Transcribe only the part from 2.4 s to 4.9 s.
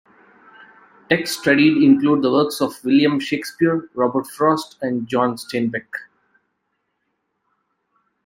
of William Shakespeare, Robert Frost